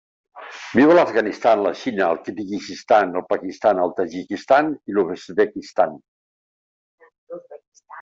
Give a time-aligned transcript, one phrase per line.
[0.77, 5.99] Viu a l'Afganistan, la Xina, el Kirguizistan, el Pakistan, el Tadjikistan i l'Uzbekistan.